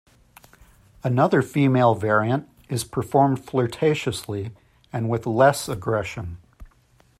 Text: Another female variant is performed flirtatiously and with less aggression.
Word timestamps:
Another 1.03 1.43
female 1.43 1.93
variant 1.93 2.49
is 2.69 2.83
performed 2.83 3.39
flirtatiously 3.45 4.49
and 4.91 5.11
with 5.11 5.27
less 5.27 5.69
aggression. 5.69 6.39